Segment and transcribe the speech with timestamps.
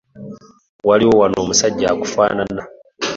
[0.87, 2.63] Waliwo wano omusajja akufaanana!